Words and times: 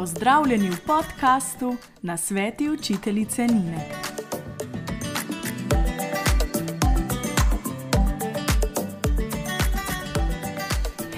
Pozdravljeni 0.00 0.70
v 0.70 0.76
podkastu 0.86 1.76
na 2.02 2.16
sveti 2.16 2.70
učiteljice 2.70 3.46
Nine. 3.46 3.88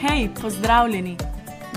Hej, 0.01 0.31
pozdravljeni! 0.43 1.17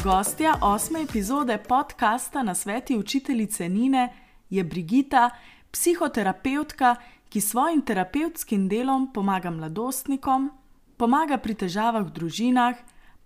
Gostja 0.04 0.56
osme 0.62 1.02
epizode 1.02 1.58
podcasta 1.58 2.44
na 2.44 2.56
sveti 2.56 2.98
učiteljice 2.98 3.70
Nine 3.70 4.14
je 4.50 4.64
Brigita, 4.64 5.30
psihoterapeutka, 5.72 6.96
ki 7.30 7.42
s 7.42 7.50
svojim 7.50 7.82
terapevtskim 7.82 8.68
delom 8.68 9.14
pomaga 9.14 9.50
mladostnikom, 9.50 10.52
pomaga 10.98 11.38
pri 11.38 11.54
težavah 11.54 12.06
v 12.06 12.12
družinah, 12.12 12.76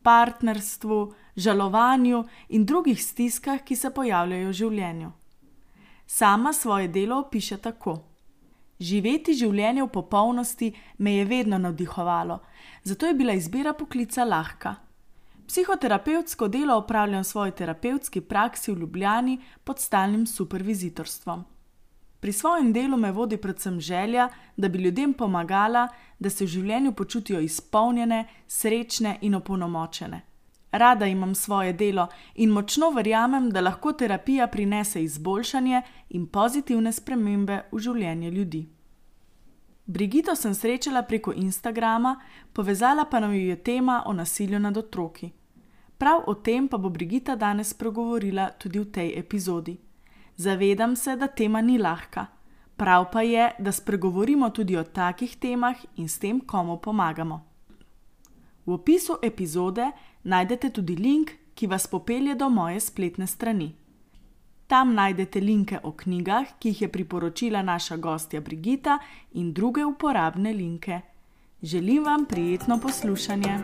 partnerstvu, 0.04 1.14
žalovanju 1.40 2.24
in 2.50 2.66
drugih 2.66 3.00
stiskah, 3.04 3.64
ki 3.64 3.76
se 3.76 3.90
pojavljajo 3.90 4.50
v 4.50 4.54
življenju. 4.54 5.12
Sama 6.08 6.54
svoje 6.54 6.88
delo 6.88 7.20
opiše 7.20 7.58
tako: 7.58 8.00
Živeti 8.80 9.34
življenje 9.36 9.84
v 9.84 9.92
popolnosti 9.92 10.74
me 10.98 11.18
je 11.18 11.26
vedno 11.26 11.58
navdihovalo, 11.58 12.40
zato 12.84 13.08
je 13.08 13.14
bila 13.14 13.34
izbira 13.34 13.74
poklica 13.74 14.24
lahka. 14.24 14.76
Psihoterapevtsko 15.50 16.48
delo 16.48 16.76
opravljam 16.78 17.24
v 17.24 17.28
svoji 17.28 17.52
terapevtski 17.52 18.22
praksi 18.22 18.72
v 18.72 18.80
Ljubljani 18.80 19.40
pod 19.64 19.80
stalnim 19.80 20.28
supervizitorstvom. 20.28 21.44
Pri 22.20 22.34
svojem 22.34 22.74
delu 22.74 22.98
me 22.98 23.12
vodi 23.12 23.38
predvsem 23.38 23.80
želja, 23.80 24.30
da 24.58 24.70
bi 24.70 24.80
ljudem 24.80 25.14
pomagala, 25.14 25.88
da 26.20 26.30
se 26.30 26.46
v 26.46 26.48
življenju 26.48 26.92
počutijo 26.92 27.40
izpolnjene, 27.40 28.26
srečne 28.48 29.18
in 29.22 29.36
opolnomočene. 29.36 30.22
Rada 30.72 31.06
imam 31.06 31.36
svoje 31.36 31.74
delo 31.74 32.08
in 32.36 32.50
močno 32.50 32.90
verjamem, 32.90 33.50
da 33.50 33.62
lahko 33.62 33.94
terapija 33.94 34.48
prinese 34.48 35.04
izboljšanje 35.04 35.82
in 36.10 36.28
pozitivne 36.28 36.92
spremembe 36.92 37.62
v 37.72 37.80
življenje 37.80 38.32
ljudi. 38.32 38.68
Brigito 39.86 40.36
sem 40.36 40.54
srečala 40.54 41.02
preko 41.02 41.34
Instagrama, 41.34 42.20
povezala 42.54 43.06
pa 43.06 43.20
nam 43.20 43.34
je 43.34 43.56
tema 43.56 44.04
o 44.06 44.14
nasilju 44.14 44.60
nad 44.60 44.78
otroki. 44.78 45.32
Prav 45.98 46.22
o 46.28 46.34
tem 46.34 46.68
pa 46.68 46.78
bo 46.78 46.90
Brigita 46.90 47.36
danes 47.36 47.70
spregovorila 47.70 48.50
tudi 48.50 48.80
v 48.80 48.86
tej 48.92 49.14
epizodi. 49.20 49.78
Zavedam 50.36 50.96
se, 50.96 51.16
da 51.16 51.28
tema 51.28 51.62
ni 51.62 51.78
lahka, 51.78 52.26
prav 52.78 53.10
pa 53.12 53.22
je, 53.22 53.52
da 53.60 53.72
spregovorimo 53.72 54.50
tudi 54.50 54.78
o 54.78 54.84
takih 54.84 55.36
temah 55.36 55.76
in 55.96 56.08
s 56.10 56.20
tem 56.20 56.40
komu 56.40 56.78
pomagamo. 56.78 57.42
V 58.66 58.74
opisu 58.74 59.18
epizode 59.24 59.92
najdete 60.24 60.70
tudi 60.70 60.96
link, 60.96 61.32
ki 61.56 61.68
vas 61.68 61.88
popelje 61.88 62.36
do 62.36 62.50
moje 62.50 62.80
spletne 62.80 63.28
strani. 63.28 63.76
Tam 64.68 64.94
najdete 64.94 65.40
linke 65.42 65.80
o 65.84 65.92
knjigah, 65.92 66.46
ki 66.60 66.70
jih 66.70 66.82
je 66.82 66.90
priporočila 66.92 67.62
naša 67.62 67.98
gostja 67.98 68.42
Brigita, 68.42 69.00
in 69.34 69.54
druge 69.54 69.86
uporabne 69.86 70.54
linke. 70.54 71.02
Želim 71.64 72.04
vam 72.04 72.26
prijetno 72.26 72.80
poslušanje. 72.80 73.58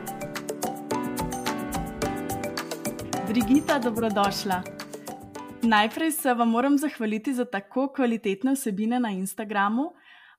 Brigita, 3.27 3.79
dobrodošla. 3.79 4.63
Najprej 5.61 6.11
se 6.11 6.33
vam 6.33 6.49
moram 6.49 6.77
zahvaliti 6.77 7.33
za 7.33 7.45
tako 7.45 7.87
kvalitetne 7.87 8.53
vsebine 8.53 8.99
na 8.99 9.09
Instagramu. 9.09 9.93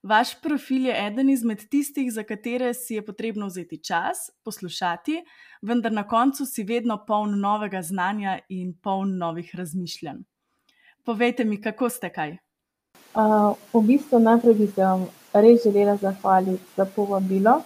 Vaš 0.07 0.41
profil 0.41 0.85
je 0.85 1.07
eden 1.07 1.29
izmed 1.29 1.63
tistih, 1.69 2.07
za 2.13 2.23
katere 2.23 2.73
si 2.73 2.95
je 2.95 3.05
potrebno 3.05 3.47
vzeti 3.47 3.77
čas, 3.83 4.29
poslušati, 4.43 5.17
vendar 5.61 5.91
na 5.91 6.03
koncu 6.07 6.45
si 6.45 6.63
vedno 6.63 6.95
poln 7.07 7.39
novega 7.39 7.81
znanja 7.81 8.37
in 8.49 8.73
poln 8.83 9.17
novih 9.17 9.49
razmišljanj. 9.55 10.21
Povejte 11.03 11.43
mi, 11.45 11.57
kako 11.61 11.89
ste 11.89 12.09
kaj? 12.09 12.37
Uh, 13.15 13.57
v 13.73 13.81
bistvu 13.87 14.19
najprej 14.19 14.55
bi 14.55 14.67
se 14.67 14.85
vam 14.85 15.03
res 15.33 15.63
želela 15.63 15.97
zahvaliti 15.97 16.63
za 16.77 16.85
povabilo. 16.85 17.57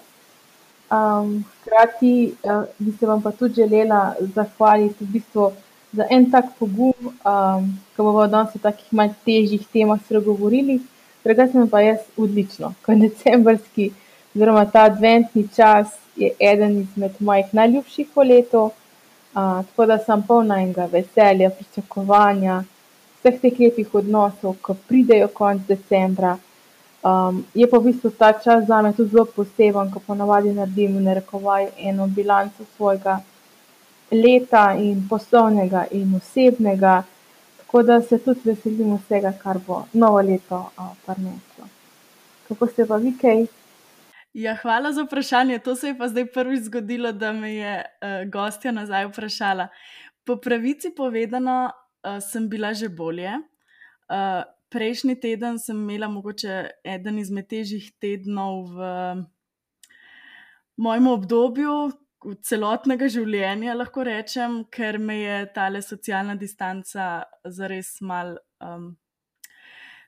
Um, 0.92 1.44
hkrati 1.60 2.34
uh, 2.44 2.64
bi 2.80 2.92
se 2.98 3.08
vam 3.08 3.22
pa 3.22 3.32
tudi 3.32 3.62
želela 3.62 4.16
zahvaliti 4.36 5.06
v 5.06 5.12
bistvu 5.12 5.52
za 5.94 6.08
en 6.10 6.32
tak 6.32 6.58
pogum, 6.60 6.94
um, 7.06 7.70
ko 7.96 8.04
bomo 8.04 8.26
danes 8.28 8.56
o 8.56 8.64
takih 8.64 8.94
malce 8.94 9.22
težjih 9.26 9.68
temah 9.74 10.02
spregovorili. 10.06 10.80
Drugače 11.24 11.68
pa 11.72 11.82
jaz 11.82 12.00
odlično, 12.18 12.74
ko 12.86 12.96
decembrski, 12.96 13.92
oziroma 14.36 14.66
ta 14.66 14.84
adventni 14.90 15.48
čas 15.56 15.88
je 16.16 16.32
eden 16.40 16.80
izmed 16.82 17.12
mojih 17.20 17.54
najljubših 17.54 18.08
v 18.16 18.28
letu. 18.28 18.64
Uh, 18.64 19.66
tako 19.66 19.86
da 19.86 19.98
sem 19.98 20.24
polna 20.28 20.58
enega 20.62 20.86
veselja, 20.92 21.50
pričakovanja, 21.50 22.64
vseh 23.20 23.38
teh 23.42 23.60
lepih 23.60 23.94
odnosov, 23.96 24.58
ko 24.62 24.76
pridejo 24.88 25.28
konec 25.28 25.62
decembra. 25.68 26.38
Um, 27.02 27.46
je 27.54 27.70
pa 27.70 27.78
v 27.78 27.92
bistvu 27.92 28.12
ta 28.18 28.34
čas 28.34 28.66
za 28.68 28.82
me 28.82 28.92
tudi 28.94 29.10
zelo 29.10 29.26
poseben, 29.26 29.92
ko 29.92 30.02
ponavadi 30.08 30.52
naredim 30.54 30.98
v 30.98 31.06
narekovaju 31.06 31.70
eno 31.78 32.08
bilanco 32.08 32.66
svojega 32.76 33.22
leta 34.12 34.74
in 34.78 35.08
poslovnega 35.10 35.86
in 35.92 36.16
osebnega. 36.16 37.04
Tako 37.72 37.84
da 37.84 38.02
se 38.02 38.18
tudi 38.20 38.40
veselim 38.44 38.98
vsega, 38.98 39.32
kar 39.44 39.56
bo 39.68 39.86
novo 39.94 40.20
leto 40.22 40.58
prineslo. 41.06 41.68
Kako 42.48 42.68
ste 42.68 42.84
pa 42.86 42.98
vi, 43.00 43.14
kaj? 43.22 43.46
Ja, 44.34 44.58
hvala 44.60 44.92
za 44.92 45.06
vprašanje. 45.06 45.60
To 45.64 45.76
se 45.76 45.88
je 45.88 45.98
pa 45.98 46.10
zdaj 46.12 46.26
prvič 46.34 46.66
zgodilo, 46.68 47.12
da 47.12 47.32
me 47.32 47.54
je 47.56 47.78
uh, 47.80 48.32
gostja 48.32 48.76
nazaj 48.76 49.08
vprašala. 49.08 49.70
Po 50.28 50.36
pravici 50.36 50.92
povedano, 50.98 51.72
uh, 51.72 52.20
sem 52.20 52.50
bila 52.50 52.74
že 52.74 52.90
bolje. 52.90 53.32
Uh, 53.40 54.44
prejšnji 54.70 55.16
teden 55.16 55.60
sem 55.60 55.80
imela 55.80 56.12
mogoče 56.12 56.70
eden 56.84 57.24
izmed 57.24 57.48
težjih 57.48 57.88
tednov 58.04 58.68
v 58.76 58.92
mojem 60.76 61.08
obdobju, 61.08 61.92
celotnega 62.46 63.10
življenja, 63.10 63.74
lahko 63.78 64.06
rečem, 64.06 64.62
ker 64.72 65.00
me 65.00 65.18
je 65.22 65.38
ta 65.56 65.70
socialna 65.82 66.36
distanca 66.36 67.26
zares 67.46 67.98
mal 68.02 68.38
um, 68.62 68.96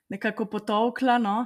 nekako 0.09 0.45
potovkla. 0.45 1.17
No? 1.17 1.37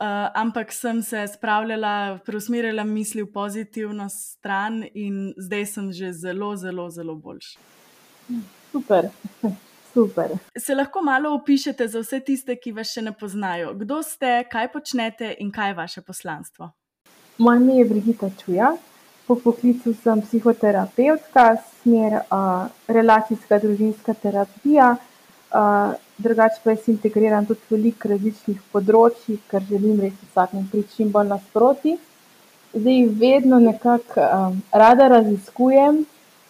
Uh, 0.00 0.28
ampak 0.34 0.72
sem 0.72 1.02
se 1.02 1.26
spravljala, 1.28 2.20
preusmerila 2.26 2.84
misli 2.84 3.22
v 3.22 3.32
pozitivno 3.32 4.08
stran, 4.10 4.82
in 4.94 5.34
zdaj 5.36 5.66
sem 5.66 5.92
že 5.92 6.12
zelo, 6.12 6.56
zelo, 6.56 6.88
zelo 6.90 7.14
boljši. 7.14 7.58
Super. 8.72 9.10
Super. 9.92 10.30
Se 10.56 10.74
lahko 10.74 11.02
malo 11.02 11.34
opišete 11.34 11.88
za 11.88 12.00
vse 12.00 12.20
tiste, 12.24 12.56
ki 12.56 12.72
vas 12.72 12.88
še 12.88 13.02
ne 13.04 13.12
poznajo? 13.12 13.74
Kdo 13.76 14.00
ste, 14.02 14.40
kaj 14.48 14.70
počnete 14.72 15.34
in 15.44 15.52
kaj 15.52 15.70
je 15.70 15.76
vaše 15.76 16.00
poslanstvo? 16.00 16.70
Moje 17.38 17.60
ime 17.60 17.76
je 17.76 17.84
Brigita 17.84 18.30
Čuja, 18.40 18.72
Po 19.26 19.36
poklicu 19.38 19.94
sem 20.02 20.20
psihoterapeutka, 20.22 21.56
smer 21.82 22.18
uh, 22.20 22.66
relacijska 22.90 23.58
družinska 23.62 24.14
terapija, 24.18 24.96
uh, 24.96 25.92
drugače 26.18 26.58
pa 26.64 26.74
jaz 26.74 26.88
integriram 26.90 27.46
tudi 27.46 27.68
veliko 27.70 28.10
različnih 28.10 28.58
področji, 28.72 29.36
ker 29.50 29.62
želim 29.68 30.00
res 30.02 30.16
vsakem 30.30 30.64
priti 30.72 30.96
čim 30.96 31.12
bolj 31.14 31.30
nasproti. 31.34 31.94
Zdaj 32.74 33.04
vedno 33.20 33.60
nekako 33.62 34.24
um, 34.26 34.56
rada 34.72 35.06
raziskujem, 35.12 36.00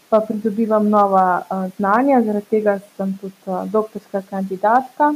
pa 0.09 0.23
pridobivam 0.25 0.89
nova 0.89 1.27
uh, 1.43 1.67
znanja, 1.77 2.23
zaradi 2.25 2.51
tega 2.55 2.79
sem 2.97 3.13
tudi 3.21 3.51
uh, 3.51 3.67
doktorska 3.69 4.23
kandidatka. 4.31 5.11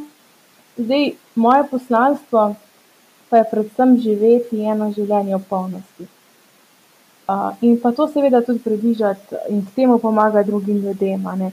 Zdaj, 0.77 1.09
moje 1.34 1.65
poslanstvo 1.72 2.45
pa 3.31 3.41
je 3.41 3.49
predvsem 3.50 3.97
živeti 4.05 4.61
eno 4.61 4.91
življenje 4.93 5.39
v 5.39 5.43
polnosti 5.49 6.11
in 7.60 7.81
pa 7.81 7.92
to 7.92 8.09
seveda 8.09 8.41
tudi 8.42 8.59
približati 8.59 9.37
in 9.48 9.64
k 9.66 9.75
temu 9.75 9.98
pomagati 9.98 10.50
drugim 10.50 10.77
ljudem. 10.77 11.53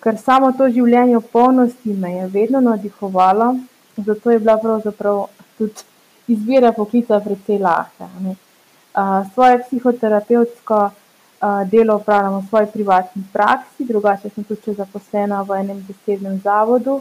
Ker 0.00 0.18
samo 0.18 0.52
to 0.52 0.68
življenje 0.68 1.18
v 1.18 1.30
polnosti 1.32 1.92
me 1.92 2.12
je 2.12 2.26
vedno 2.26 2.60
navdihovalo, 2.60 3.56
zato 3.96 4.30
je 4.30 4.38
bila 4.38 4.56
pravzaprav 4.56 5.26
tudi 5.58 5.82
izbira 6.28 6.72
poklica 6.72 7.20
precej 7.20 7.58
lahka. 7.58 8.08
Svoje 9.34 9.58
psihoterapevtsko 9.64 10.90
delo 11.70 11.96
upravljam 11.96 12.38
v 12.38 12.48
svoji 12.48 12.66
privatni 12.72 13.22
praksi, 13.32 13.84
drugače 13.84 14.30
sem 14.30 14.44
tudi 14.44 14.74
zaposlena 14.74 15.42
v 15.42 15.60
enem 15.60 15.84
zasebnem 15.88 16.40
zavodu. 16.44 17.00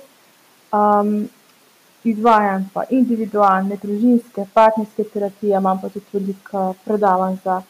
Izvajam 2.03 2.69
pa 2.73 2.83
individualne, 2.89 3.77
družinske, 3.81 4.45
partnerske 4.53 5.03
terapije, 5.03 5.57
imam 5.57 5.81
pa 5.81 5.89
tudi 5.89 6.05
veliko 6.13 6.73
predavanj 6.85 7.41
za 7.43 7.61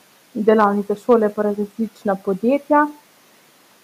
delavnice 0.46 0.96
šole, 0.96 1.30
pa 1.30 1.42
različna 1.42 2.16
podjetja. 2.16 2.88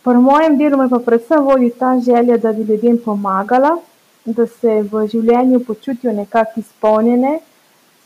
Pri 0.04 0.18
mojem 0.18 0.58
delu 0.58 0.78
me 0.78 0.90
pa 0.90 1.00
predvsem 1.00 1.44
vodi 1.44 1.70
ta 1.80 2.00
želja, 2.06 2.38
da 2.38 2.54
bi 2.54 2.64
ljudem 2.64 2.98
pomagala, 3.06 3.78
da 4.26 4.48
se 4.48 4.82
v 4.92 5.08
življenju 5.08 5.64
počutijo 5.66 6.14
nekako 6.14 6.60
izpolnjene, 6.60 7.40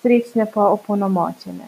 srečne 0.02 0.46
pa 0.54 0.70
opolnomočene. 0.74 1.68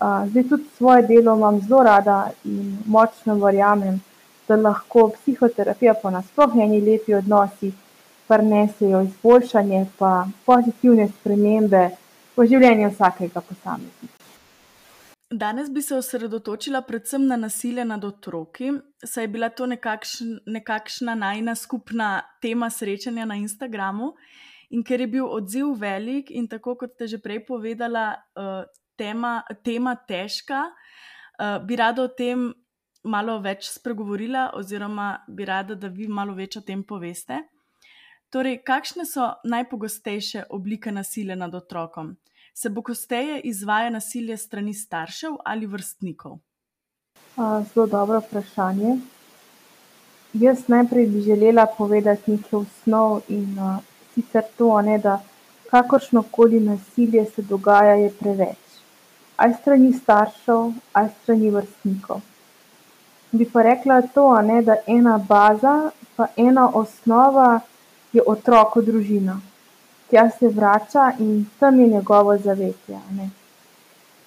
Zdaj 0.00 0.48
tudi 0.48 0.64
svoje 0.76 1.02
delo 1.02 1.36
imam 1.36 1.60
zelo 1.60 1.82
rada 1.82 2.30
in 2.44 2.78
močno 2.86 3.34
verjamem, 3.34 4.00
da 4.48 4.56
lahko 4.56 5.10
psihoterapija 5.14 5.94
pa 6.02 6.10
nasploh 6.10 6.56
eni 6.56 6.80
lepi 6.80 7.14
odnosi 7.14 7.72
prinesejo 8.28 9.02
izboljšanje 9.02 9.86
pa 9.98 10.26
pozitivne 10.46 11.08
spremembe 11.08 11.90
v 12.36 12.46
življenju 12.46 12.90
vsakega 12.94 13.40
posameznika. 13.40 14.19
Danes 15.30 15.70
bi 15.70 15.82
se 15.82 15.94
osredotočila 15.94 16.82
predvsem 16.82 17.26
na 17.26 17.36
nasilje 17.36 17.84
nad 17.84 18.04
otroki, 18.04 18.72
saj 19.04 19.24
je 19.24 19.28
bila 19.28 19.48
to 19.48 19.66
nekakšn, 19.66 20.32
nekakšna 20.46 21.14
najna 21.14 21.54
skupna 21.54 22.22
tema 22.42 22.70
srečanja 22.70 23.24
na 23.24 23.36
Instagramu. 23.36 24.14
In 24.70 24.82
ker 24.82 25.00
je 25.00 25.06
bil 25.06 25.26
odziv 25.26 25.70
velik, 25.78 26.30
in 26.30 26.48
tako 26.48 26.74
kot 26.74 26.94
ste 26.94 27.06
že 27.06 27.18
prej 27.22 27.44
povedala, 27.46 28.16
uh, 28.34 28.66
tema, 28.98 29.42
tema 29.64 29.94
težka, 29.94 30.64
uh, 30.66 31.62
bi 31.66 31.76
rada 31.78 32.02
o 32.02 32.08
tem 32.08 32.50
malo 33.04 33.38
več 33.38 33.70
spregovorila, 33.70 34.50
oziroma 34.58 35.24
bi 35.28 35.44
rada, 35.44 35.74
da 35.74 35.88
vi 35.88 36.08
malo 36.08 36.34
več 36.34 36.56
o 36.58 36.60
tem 36.60 36.82
poveste. 36.82 37.38
Torej, 38.30 38.64
kakšne 38.66 39.06
so 39.06 39.30
najpogostejše 39.44 40.44
oblike 40.50 40.90
nasilja 40.90 41.38
nad 41.38 41.54
otrokom? 41.54 42.16
Se 42.54 42.68
bo 42.68 42.82
kosteje 42.82 43.40
izvaja 43.40 43.90
nasilje 43.90 44.36
strani 44.36 44.74
staršev 44.74 45.36
ali 45.44 45.66
vrstnikov? 45.66 46.38
Zelo 47.36 47.86
dobro 47.86 48.20
vprašanje. 48.20 48.98
Jaz 50.32 50.68
najprej 50.68 51.06
bi 51.06 51.20
želela 51.20 51.66
povedati 51.78 52.30
nekaj 52.30 52.58
osnov 52.58 53.20
in 53.28 53.58
sicer 54.14 54.42
to, 54.58 54.82
ne, 54.82 54.98
da 54.98 55.20
kakršno 55.70 56.22
koli 56.30 56.60
nasilje 56.60 57.24
se 57.34 57.42
dogaja, 57.42 57.94
je 57.94 58.10
preveč. 58.20 58.58
Aj 59.36 59.54
strani 59.60 59.92
staršev, 59.92 60.72
aj 60.92 61.08
strani 61.22 61.50
vrstnikov. 61.50 62.20
Bi 63.32 63.46
pa 63.52 63.62
rekla 63.62 64.02
to, 64.02 64.42
ne, 64.42 64.62
da 64.62 64.76
ena 64.86 65.18
baza, 65.28 65.90
pa 66.16 66.26
ena 66.36 66.70
osnova 66.74 67.60
je 68.12 68.22
otrok, 68.26 68.78
družina 68.84 69.40
tja 70.10 70.30
se 70.30 70.48
vrača 70.48 71.12
in 71.18 71.46
tam 71.58 71.80
je 71.80 71.86
njegovo 71.86 72.38
zavetje. 72.38 73.00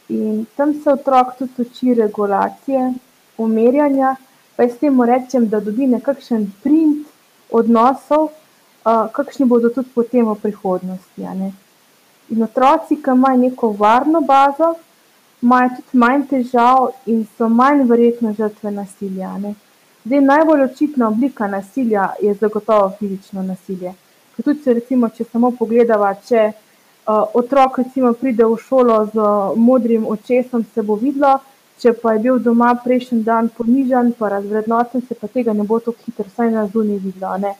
In 0.10 0.46
tam 0.56 0.74
se 0.74 0.90
otrok 0.90 1.36
tudi 1.38 1.62
uči 1.62 1.94
regulacije, 1.94 2.94
umirjanja, 3.38 4.16
pa 4.56 4.64
jaz 4.64 4.78
temu 4.80 5.06
rečem, 5.06 5.50
da 5.50 5.60
dobi 5.60 5.88
nekakšen 5.88 6.52
print 6.64 7.08
odnosov, 7.52 8.30
kakšni 9.12 9.46
bodo 9.46 9.70
tudi 9.70 9.90
potem 9.96 10.28
v 10.28 10.36
prihodnosti. 10.42 11.28
In 12.30 12.44
otroci, 12.44 12.96
ki 12.96 13.12
imajo 13.12 13.38
neko 13.38 13.70
varno 13.80 14.22
bazo, 14.22 14.74
imajo 15.42 15.70
tudi 15.76 15.98
manj 15.98 16.28
težav 16.30 16.90
in 17.06 17.26
so 17.38 17.50
manj 17.50 17.84
verjetno 17.90 18.34
žrtve 18.34 18.72
nasilja. 18.72 19.36
Zdaj, 20.06 20.22
najbolj 20.22 20.64
očitna 20.64 21.08
oblika 21.08 21.48
nasilja 21.48 22.10
je 22.22 22.34
zagotovo 22.34 22.92
fizično 23.00 23.44
nasilje. 23.44 23.94
Tudi, 24.36 24.64
če, 24.64 24.74
recimo, 24.74 25.10
če 25.14 25.28
samo 25.30 25.52
pogledamo, 25.54 26.10
če 26.26 26.44
uh, 26.50 27.36
otrok 27.38 27.78
recimo, 27.84 28.14
pride 28.18 28.48
v 28.50 28.58
šolo 28.58 28.96
z 29.14 29.26
modrim 29.62 30.08
očesom, 30.10 30.64
se 30.74 30.82
bo 30.82 30.96
videlo, 30.98 31.36
če 31.82 31.94
pa 32.02 32.16
je 32.16 32.24
bil 32.26 32.40
doma 32.42 32.72
prejšnji 32.84 33.22
dan 33.28 33.50
ponižen, 33.54 34.14
pa 34.18 34.32
razvrednoten, 34.34 35.06
se 35.06 35.18
pa 35.20 35.30
tega 35.30 35.54
ne 35.54 35.68
bo 35.70 35.78
tako 35.80 36.02
hitro, 36.06 36.26
vsaj 36.32 36.50
na 36.54 36.66
zunaj 36.68 36.98
videlo. 37.04 37.54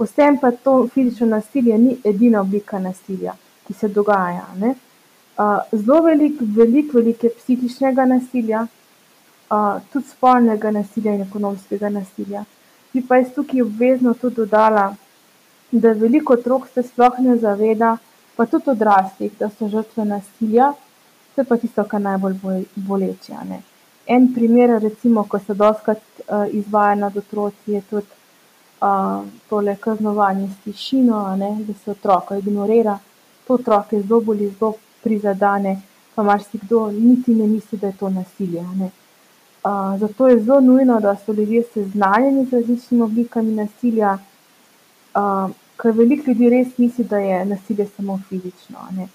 Vsem 0.00 0.38
pa 0.40 0.50
to 0.50 0.86
fizično 0.94 1.28
nasilje 1.28 1.76
ni 1.78 1.98
edina 2.04 2.40
oblika 2.40 2.80
nasilja, 2.80 3.36
ki 3.66 3.76
se 3.76 3.88
dogaja. 3.88 4.46
Uh, 4.62 5.60
zelo 5.72 6.00
velik, 6.08 6.40
velik, 6.40 6.94
velik 6.94 7.24
je 7.24 7.30
psihičnega 7.36 8.08
nasilja, 8.08 8.64
uh, 8.64 9.78
tudi 9.92 10.08
spolnega 10.08 10.70
nasilja 10.70 11.14
in 11.14 11.28
ekonomskega 11.28 11.92
nasilja. 11.92 12.44
Bi 12.92 13.04
pa 13.08 13.20
jaz 13.20 13.32
tukaj 13.36 13.62
obvezno 13.62 14.14
tudi 14.14 14.40
dodala, 14.42 14.94
da 15.72 15.92
veliko 15.92 16.32
otrok 16.32 16.68
se 16.74 16.82
sploh 16.82 17.18
ne 17.18 17.36
zaveda, 17.36 17.96
pa 18.36 18.46
tudi 18.46 18.70
odraslih, 18.70 19.32
da 19.38 19.48
so 19.50 19.68
žrtve 19.68 20.04
nasilja, 20.04 20.72
to 21.34 21.40
je 21.40 21.44
pa 21.48 21.56
tisto, 21.56 21.84
kar 21.84 22.00
najbolj 22.00 22.64
boleče. 22.76 23.36
En 24.06 24.32
primer, 24.34 24.76
recimo, 24.82 25.24
ko 25.24 25.38
se 25.38 25.54
doskrat 25.54 26.02
uh, 26.18 26.44
izvaja 26.50 26.94
nad 26.94 27.16
otroci, 27.16 27.72
je 27.72 27.80
tudi 27.90 28.06
uh, 28.80 29.24
tole 29.48 29.76
kaznovanje 29.80 30.48
s 30.48 30.64
tišino, 30.64 31.22
da 31.38 31.74
se 31.84 31.90
otroka 31.90 32.36
ignorira. 32.36 32.98
To 33.46 33.54
otroke 33.54 34.02
zelo 34.02 34.20
boli, 34.20 34.50
zelo 34.58 34.74
prizadene, 35.02 35.80
pa 36.14 36.22
marsikdo 36.22 36.90
niti 36.90 37.34
ne 37.34 37.46
misli, 37.46 37.78
da 37.78 37.86
je 37.86 37.96
to 37.96 38.10
nasilje. 38.10 38.60
Uh, 38.60 38.90
zato 39.98 40.28
je 40.28 40.42
zelo 40.42 40.60
nujno, 40.60 41.00
da 41.00 41.16
so 41.16 41.32
ljudje 41.32 41.62
seznanjeni 41.74 42.44
z 42.46 42.52
različnimi 42.52 43.02
oblikami 43.02 43.54
nasilja. 43.54 44.18
Ker 45.82 45.94
veliko 45.98 46.30
ljudi 46.30 46.48
res 46.50 46.78
misli, 46.78 47.04
da 47.04 47.18
je 47.18 47.44
nasilje 47.44 47.88
samo 47.96 48.20
fizično. 48.28 48.86
Ne. 48.96 49.08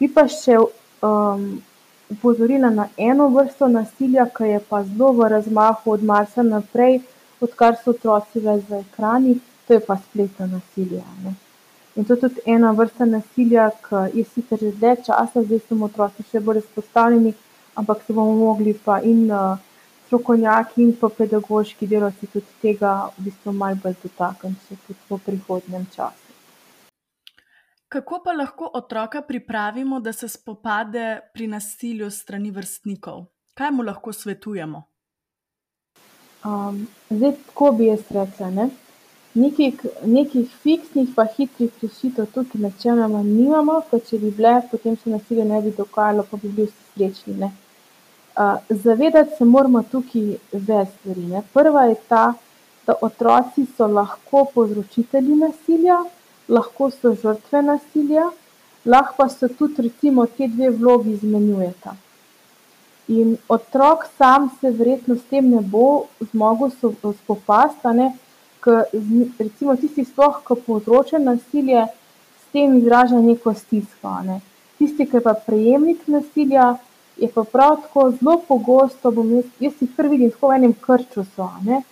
Bi 0.00 0.08
pa 0.14 0.26
še 0.30 0.56
um, 0.58 1.44
upozorila 2.10 2.70
na 2.70 2.88
eno 2.96 3.28
vrsto 3.28 3.68
nasilja, 3.68 4.26
ki 4.36 4.52
je 4.52 4.60
pa 4.70 4.82
zelo 4.84 5.12
v 5.12 5.28
razmahu 5.34 5.92
od 5.94 6.04
marca 6.04 6.42
naprej, 6.42 7.00
odkar 7.40 7.76
so 7.78 7.94
otroci 7.94 8.42
več 8.42 8.64
za 8.70 8.82
ekrani, 8.82 9.36
to 9.66 9.78
je 9.78 9.84
pa 9.84 9.98
spletno 10.02 10.48
nasilje. 10.56 11.04
Ne. 11.24 11.34
In 11.98 12.04
to 12.04 12.14
je 12.14 12.20
tudi 12.26 12.42
ena 12.46 12.72
vrsta 12.72 13.06
nasilja, 13.06 13.70
ki 13.86 14.02
je 14.18 14.24
sicer 14.24 14.58
že 14.58 14.72
dlje 14.80 14.96
časa, 15.06 15.42
zdaj 15.42 15.62
smo 15.68 15.86
otroci 15.86 16.26
še 16.30 16.40
bolj 16.40 16.62
izpostavljeni, 16.64 17.34
ampak 17.74 18.02
se 18.06 18.12
bomo 18.12 18.34
mogli 18.38 18.74
pa 18.84 19.00
in 19.02 19.26
uh, 19.30 19.67
strokovnjaki 20.08 20.82
in 20.82 20.94
pa 20.96 21.10
pedagoški 21.12 21.86
delavci 21.86 22.26
tudi 22.32 22.56
tega 22.62 22.94
v 23.18 23.28
bistvu 23.28 23.52
malo 23.52 23.76
bolj 23.82 23.94
dotakniti 24.02 24.78
tudi 24.86 24.98
v 25.10 25.18
prihodnem 25.26 25.84
času. 25.92 26.24
Kako 27.88 28.20
pa 28.24 28.32
lahko 28.32 28.70
otroka 28.74 29.22
pripravimo, 29.22 30.00
da 30.00 30.12
se 30.12 30.28
spopade 30.28 31.20
pri 31.32 31.46
nasilju 31.46 32.10
strani 32.10 32.50
vrstnikov? 32.50 33.24
Kaj 33.54 33.70
mu 33.70 33.82
lahko 33.82 34.12
svetujemo? 34.12 34.82
Um, 36.44 36.86
zdaj, 37.10 37.32
tako 37.46 37.72
bi 37.72 37.88
jaz 37.88 38.04
rekla, 38.10 38.50
ne? 38.50 38.68
nekih, 39.34 39.86
nekih 40.04 40.50
fiksnih, 40.62 41.08
pa 41.14 41.24
hitrih 41.36 41.70
rešitev 41.82 42.26
tukaj 42.34 42.60
načeloma 42.60 43.22
nimamo, 43.22 43.80
ker 43.90 44.02
če 44.08 44.18
bi 44.22 44.30
bile, 44.34 44.54
potem 44.70 44.96
se 44.96 45.10
nasilje 45.10 45.44
ne 45.44 45.60
bi 45.62 45.72
dogajalo, 45.76 46.24
pa 46.30 46.36
bi 46.36 46.48
bili 46.48 46.68
vsi 46.68 46.92
srečni. 46.94 47.34
Ne? 47.42 47.50
Zavedati 48.68 49.36
se 49.38 49.44
moramo 49.44 49.82
tukaj 49.82 50.36
več 50.52 50.88
stvari. 50.98 51.24
Ne. 51.32 51.42
Prva 51.52 51.84
je 51.90 51.96
ta, 52.08 52.24
da 52.86 52.94
otroci 53.02 53.66
so 53.76 53.86
lahko 53.86 54.44
povzročitelji 54.54 55.36
nasilja, 55.36 55.98
lahko 56.48 56.90
so 56.90 57.14
žrtve 57.22 57.62
nasilja, 57.62 58.30
lahko 58.84 59.16
pa 59.18 59.28
so 59.28 59.48
tudi 59.48 59.88
recimo 59.88 60.26
te 60.26 60.48
dve 60.48 60.70
vlogi 60.70 61.16
izmenjujeta. 61.16 61.96
In 63.08 63.36
otrok 63.48 64.06
sam 64.18 64.50
se 64.60 64.70
verjetno 64.70 65.16
s 65.16 65.24
tem 65.30 65.50
ne 65.50 65.60
bo 65.60 66.06
zmogel 66.30 66.70
spopasti, 67.22 68.08
ker 68.64 68.84
recimo 69.38 69.76
tisti 69.76 70.04
sploh, 70.04 70.42
ki 70.46 70.62
povzroča 70.66 71.18
nasilje, 71.18 71.86
s 72.38 72.52
tem 72.52 72.76
izraža 72.78 73.20
neko 73.20 73.54
stisko. 73.54 74.12
Ne. 74.24 74.40
Tisti, 74.78 75.06
ki 75.06 75.18
je 75.18 75.24
pa 75.24 75.34
prejemnik 75.34 76.06
nasilja, 76.06 76.76
je 77.18 77.28
pa 77.34 77.44
prav 77.44 77.76
tako 77.82 78.10
zelo 78.10 78.38
pogosto, 78.48 79.10
bom 79.10 79.30
jaz, 79.34 79.44
jaz 79.60 79.72
jih 79.80 79.94
kar 79.96 80.06
vidim 80.08 80.30
tako 80.30 80.48
v 80.48 80.58
enem 80.60 80.74
krču 80.86 81.24
so. 81.34 81.48
Ne? 81.64 81.82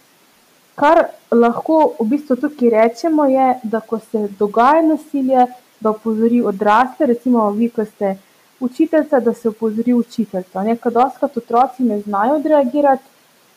Kar 0.74 1.02
lahko 1.32 1.78
v 1.98 2.06
bistvu 2.12 2.36
tukaj 2.36 2.70
rečemo 2.70 3.24
je, 3.24 3.48
da 3.62 3.80
ko 3.80 3.98
se 3.98 4.28
dogaja 4.38 4.82
nasilje, 4.82 5.46
da 5.80 5.90
opozori 5.90 6.42
odrasle, 6.42 7.06
recimo 7.06 7.50
vi, 7.50 7.68
ko 7.68 7.84
ste 7.84 8.16
učiteljica, 8.60 9.20
da 9.20 9.34
se 9.34 9.48
opozori 9.48 9.94
učiteljica. 9.94 10.64
Ker 10.82 10.92
doskrat 10.92 11.36
otroci 11.36 11.82
ne 11.82 12.00
znajo 12.00 12.38
odreagirati 12.40 13.04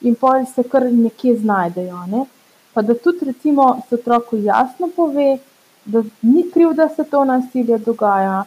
in 0.01 0.15
pol 0.15 0.45
se 0.45 0.63
kar 0.63 0.87
nekje 0.91 1.35
znajdejo. 1.37 2.05
Ne? 2.07 2.25
Pa 2.73 2.81
da 2.81 2.93
tudi 2.93 3.25
recimo 3.25 3.81
se 3.89 3.95
otroku 3.95 4.37
jasno 4.37 4.89
pove, 4.95 5.37
da 5.85 6.03
ni 6.21 6.45
kriv, 6.53 6.73
da 6.73 6.89
se 6.89 7.03
to 7.03 7.25
nasilje 7.25 7.77
dogaja, 7.77 8.43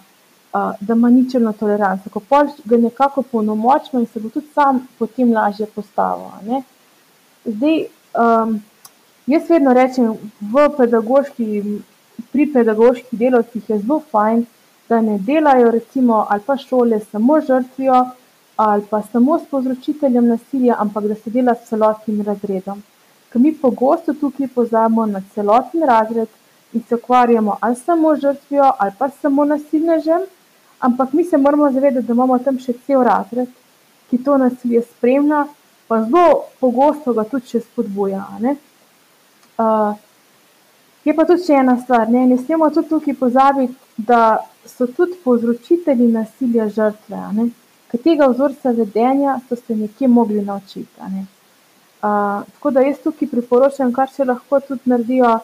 da 0.52 0.92
ima 0.92 1.10
ničelno 1.10 1.52
toleranco. 1.52 2.10
Ko 2.10 2.20
ga 2.64 2.76
nekako 2.76 3.22
polnomočimo 3.22 4.00
in 4.00 4.06
se 4.06 4.20
bo 4.20 4.28
tudi 4.28 4.46
sam 4.54 4.86
potem 4.98 5.32
lažje 5.32 5.66
postavil. 5.66 6.62
Zdaj, 7.44 7.86
um, 8.14 8.62
jaz 9.26 9.50
vedno 9.50 9.72
rečem, 9.72 10.16
v 10.40 10.68
pedagoški, 10.76 11.62
pri 12.32 12.52
pedagoških 12.52 13.18
delovcih 13.18 13.70
je 13.70 13.78
zelo 13.78 14.02
fajn, 14.10 14.44
da 14.88 15.00
ne 15.00 15.18
delajo 15.18 15.70
recimo 15.70 16.26
ali 16.28 16.40
pa 16.46 16.56
šole 16.56 17.00
samo 17.00 17.40
žrtvijo 17.40 18.06
ali 18.56 18.82
pa 18.90 19.02
samo 19.02 19.38
s 19.38 19.46
povzročiteljem 19.50 20.26
nasilja, 20.26 20.76
ampak 20.78 21.04
da 21.04 21.14
se 21.14 21.30
dela 21.30 21.54
s 21.54 21.68
celotnim 21.68 22.22
razredom. 22.22 22.82
Ker 23.32 23.40
mi 23.40 23.54
pogosto 23.54 24.12
tukaj 24.12 24.48
pozabimo 24.54 25.06
na 25.06 25.22
celoten 25.34 25.82
razred 25.88 26.28
in 26.72 26.82
se 26.88 26.94
ukvarjamo 26.94 27.56
ali 27.60 27.76
samo 27.76 28.16
žrtvijo 28.16 28.70
ali 28.78 28.92
pa 28.98 29.08
samo 29.08 29.44
nasilnežem, 29.44 30.28
Ampak 30.82 31.12
mi 31.12 31.24
se 31.24 31.36
moramo 31.36 31.70
zavedati, 31.70 32.06
da 32.06 32.12
imamo 32.12 32.38
tam 32.42 32.58
še 32.58 32.74
cel 32.86 33.04
razred, 33.06 33.50
ki 34.10 34.18
to 34.24 34.34
nasilje 34.38 34.82
spremlja, 34.82 35.44
pa 35.86 36.00
zelo 36.02 36.48
pogosto 36.60 37.14
ga 37.14 37.22
tudi 37.30 37.52
še 37.52 37.60
spodbuja. 37.62 38.24
Uh, 38.42 39.92
je 41.06 41.14
pa 41.14 41.26
tudi 41.28 41.46
še 41.46 41.60
ena 41.62 41.76
stvar, 41.78 42.10
ne, 42.10 42.24
ne 42.32 42.40
smemo 42.40 42.70
tudi 42.74 42.90
tukaj 42.90 43.18
pozabiti, 43.20 43.78
da 43.96 44.42
so 44.66 44.90
tudi 44.90 45.18
povzročitelji 45.22 46.10
nasilja 46.10 46.66
žrtve, 46.74 47.48
ker 47.92 48.02
tega 48.02 48.30
vzorca 48.32 48.74
vedenja 48.74 49.38
so 49.48 49.58
se 49.58 49.78
nekje 49.78 50.08
mogli 50.08 50.42
naučiti. 50.42 51.08
Uh, 52.02 52.42
tako 52.56 52.74
da 52.74 52.82
jaz 52.82 52.98
tukaj 53.04 53.30
priporočam, 53.30 53.92
kar 53.94 54.10
se 54.10 54.26
lahko 54.26 54.60
tudi 54.66 54.90
naredijo 54.90 55.36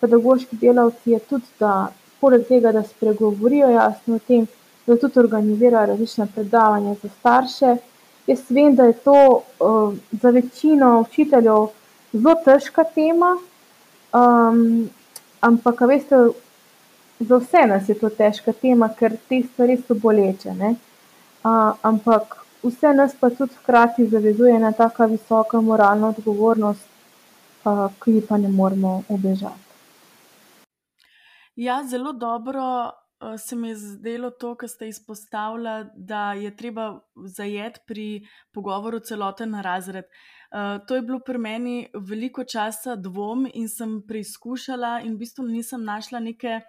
pedagoški 0.00 0.58
delavci, 0.60 1.14
je 1.16 1.18
tudi, 1.30 1.48
da 1.60 1.92
poleg 2.20 2.44
tega, 2.48 2.72
da 2.76 2.82
spregovorijo 2.82 3.70
jasno 3.70 4.18
o 4.18 4.26
tem, 4.26 4.44
da 4.86 4.96
tudi 4.96 5.18
organizirajo 5.18 5.86
različna 5.86 6.26
predavanja 6.34 6.94
za 7.02 7.08
starše. 7.08 7.76
Jaz 8.26 8.40
vem, 8.50 8.74
da 8.74 8.84
je 8.84 8.92
to 8.92 9.42
uh, 9.60 9.94
za 10.10 10.30
večino 10.30 11.00
učiteljev 11.00 11.66
zelo 12.12 12.34
težka 12.44 12.84
tema, 12.84 13.36
um, 14.12 14.88
ampak, 15.40 15.80
veste, 15.80 16.16
za 17.20 17.36
vse 17.36 17.66
nas 17.66 17.88
je 17.88 17.98
to 17.98 18.08
težka 18.08 18.52
tema, 18.52 18.88
ker 18.98 19.16
te 19.28 19.42
stvari 19.52 19.76
so 19.86 19.94
boleče. 19.94 20.54
Uh, 20.60 20.76
ampak 21.82 22.36
vse 22.62 22.94
nas 22.94 23.14
pa 23.20 23.30
tudi 23.30 23.54
hkrati 23.62 24.06
zavezuje 24.06 24.58
na 24.58 24.72
tako 24.72 25.06
visoka 25.06 25.60
moralna 25.60 26.08
odgovornost, 26.08 26.86
uh, 27.64 27.90
ki 28.04 28.22
pa 28.28 28.38
ne 28.38 28.48
moremo 28.48 29.02
ubežati. 29.08 29.72
Ja, 31.56 31.82
zelo 31.84 32.12
dobro 32.12 32.92
se 33.38 33.56
mi 33.56 33.68
je 33.68 33.76
zdelo 33.76 34.30
to, 34.30 34.54
kar 34.54 34.68
ste 34.68 34.88
izpostavili, 34.88 35.90
da 35.96 36.32
je 36.32 36.56
treba 36.56 37.00
zajeti 37.16 37.80
pri 37.86 38.26
pogovoru 38.52 39.00
celoten 39.00 39.54
razred. 39.54 40.04
Uh, 40.04 40.86
to 40.86 40.96
je 40.96 41.02
bilo 41.02 41.20
pri 41.20 41.38
meni 41.38 41.88
veliko 41.94 42.44
časa 42.44 42.96
dvom 42.96 43.46
in 43.54 43.68
sem 43.68 44.02
preizkušala, 44.08 45.00
in 45.04 45.14
v 45.14 45.24
bistvu 45.24 45.46
nisem 45.48 45.84
našla 45.84 46.20
neke 46.20 46.60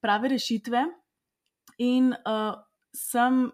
prave 0.00 0.28
rešitve. 0.28 0.84
In 1.78 2.12
uh, 2.12 2.54
sem 2.92 3.50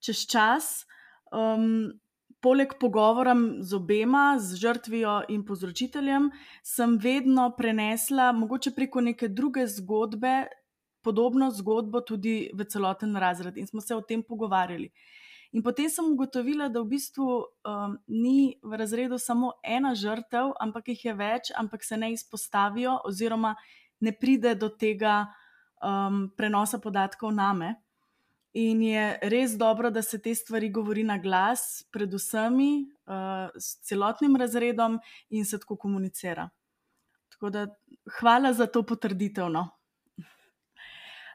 čez 0.00 0.26
čas, 0.30 0.86
um, 1.32 1.92
poleg 2.44 2.76
pogovora 2.80 3.34
z 3.60 3.74
obema, 3.74 4.36
z 4.38 4.60
žrtvijo 4.60 5.22
in 5.28 5.44
povzročiteljem, 5.44 6.28
sem 6.62 6.98
vedno 7.00 7.50
prenesla, 7.56 8.32
mogoče 8.32 8.74
preko 8.76 9.00
neke 9.00 9.28
druge 9.28 9.66
zgodbe, 9.66 10.44
podobno 11.04 11.50
zgodbo 11.52 12.00
tudi 12.00 12.50
v 12.54 12.64
celoten 12.64 13.16
razred 13.16 13.58
in 13.60 13.66
smo 13.66 13.80
se 13.80 13.94
o 13.94 14.00
tem 14.00 14.22
pogovarjali. 14.22 14.90
In 15.54 15.62
potem 15.62 15.86
sem 15.86 16.06
ugotovila, 16.10 16.66
da 16.68 16.82
v 16.82 16.96
bistvu 16.96 17.26
um, 17.38 17.94
ni 18.10 18.56
v 18.58 18.74
razredu 18.74 19.20
samo 19.22 19.52
ena 19.62 19.92
žrtev, 19.94 20.50
ampak 20.58 20.90
jih 20.90 21.04
je 21.04 21.14
več, 21.14 21.52
ampak 21.54 21.86
se 21.86 21.96
ne 21.96 22.10
izpostavijo, 22.10 22.96
oziroma 23.06 23.54
ne 24.02 24.10
pride 24.10 24.56
do 24.58 24.66
tega 24.68 25.28
um, 25.78 26.26
prenosa 26.34 26.80
podatkov 26.82 27.30
name. 27.30 27.76
In 28.54 28.82
je 28.82 29.04
res 29.30 29.54
dobro, 29.58 29.90
da 29.94 30.02
se 30.02 30.18
te 30.22 30.34
stvari 30.34 30.72
govori 30.74 31.06
na 31.06 31.20
glas, 31.22 31.84
predvsem 31.94 32.58
uh, 32.58 33.54
s 33.54 33.78
celotnim 33.86 34.34
razredom 34.36 34.98
in 35.30 35.46
se 35.46 35.58
tako 35.58 35.76
komunicira. 35.76 36.48
Tako 37.30 37.50
da 37.50 37.66
hvala 38.18 38.52
za 38.52 38.66
to 38.66 38.82
potrditev. 38.82 39.50
No. 39.50 39.68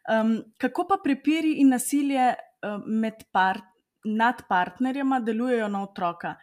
Um, 0.10 0.44
kako 0.58 0.88
pa 0.90 0.98
prepiri 1.04 1.60
in 1.62 1.70
nasilje 1.70 2.34
uh, 2.34 3.12
par 3.32 3.62
nad 4.06 4.42
partnerjema 4.50 5.20
delujejo 5.20 5.68
na 5.68 5.84
otroka? 5.84 6.36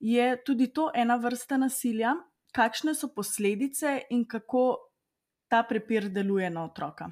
Je 0.00 0.44
tudi 0.44 0.72
to 0.72 0.90
ena 0.94 1.16
vrsta 1.16 1.56
nasilja? 1.56 2.14
Kakšne 2.54 2.94
so 2.94 3.08
posledice 3.14 4.00
in 4.10 4.24
kako 4.24 4.76
ta 5.48 5.62
prepir 5.62 6.08
deluje 6.08 6.50
na 6.50 6.64
otroka? 6.64 7.10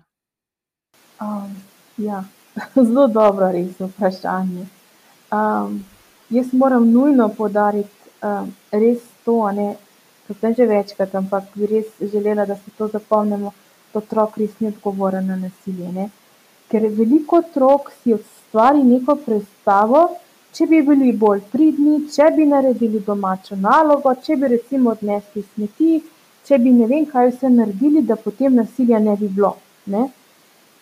Um, 1.20 1.56
ja, 1.96 2.24
zelo 2.86 3.06
dobro, 3.08 3.50
res 3.52 3.80
vprašanje. 3.80 4.66
Um, 5.32 5.84
jaz 6.30 6.52
moram 6.52 6.90
nujno 6.92 7.28
podariti 7.28 7.96
um, 8.22 8.54
res 8.70 9.02
to, 9.24 9.38
ne, 9.52 9.74
kot 10.26 10.40
sem 10.40 10.54
že 10.54 10.66
večkrat, 10.66 11.14
ampak 11.14 11.50
bi 11.54 11.66
res 11.66 12.10
želela, 12.12 12.46
da 12.46 12.56
se 12.56 12.70
to 12.78 12.88
zapomnimo, 12.88 13.52
otrok 13.96 14.38
res 14.40 14.54
ni 14.60 14.68
odgovoren 14.68 15.26
na 15.26 15.36
nasilje. 15.36 15.92
Ne. 15.92 16.08
Ker 16.70 16.86
veliko 16.98 17.40
otrok 17.42 17.90
si 18.02 18.14
ustvari 18.14 18.82
neko 18.82 19.16
predstavo, 19.24 20.02
če 20.56 20.66
bi 20.66 20.82
bili 20.82 21.12
bolj 21.12 21.42
pridni, 21.52 21.96
če 22.12 22.30
bi 22.36 22.46
naredili 22.48 23.02
domačo 23.06 23.58
nalogo, 23.60 24.14
če 24.22 24.36
bi 24.40 24.52
recimo 24.56 24.94
odnesli 24.96 25.44
smeti, 25.54 25.98
če 26.46 26.58
bi 26.62 26.72
ne 26.72 26.86
vem 26.90 27.04
kaj 27.10 27.32
vse 27.32 27.50
naredili, 27.52 28.02
da 28.02 28.16
potem 28.16 28.56
nasilja 28.56 29.02
ne 29.02 29.16
bi 29.20 29.28
bilo. 29.28 29.56
Ne. 29.92 30.06